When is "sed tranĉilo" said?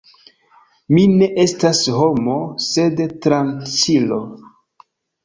2.69-4.19